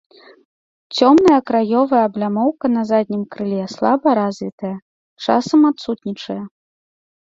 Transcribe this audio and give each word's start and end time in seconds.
Цёмная 0.99 1.37
краёвая 1.49 2.01
аблямоўка 2.09 2.65
на 2.79 2.83
заднім 2.95 3.23
крыле 3.37 3.63
слаба 3.77 4.09
развітая, 4.23 4.77
часам 5.27 5.59
адсутнічае. 5.75 6.43